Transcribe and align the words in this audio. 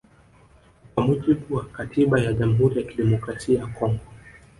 Kwa 0.95 1.03
mujibu 1.05 1.55
wa 1.55 1.65
katiba 1.65 2.19
ya 2.19 2.33
Jamhuri 2.33 2.77
ya 2.77 2.83
Kidemokrasia 2.87 3.59
ya 3.59 3.67
Kongo 3.67 3.99